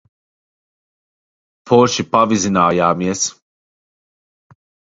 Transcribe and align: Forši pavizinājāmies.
Forši 1.71 2.07
pavizinājāmies. 2.15 3.23